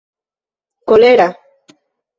[0.87, 1.27] kolera